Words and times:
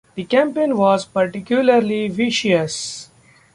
The 0.15 0.23
campaign 0.23 0.75
was 0.77 1.05
particularly 1.05 2.07
vicious. 2.07 3.11